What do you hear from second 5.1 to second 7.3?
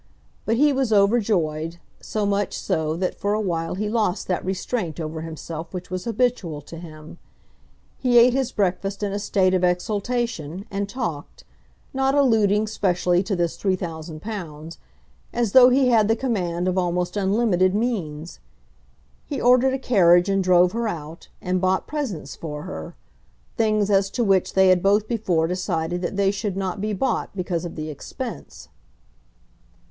himself which was habitual to him.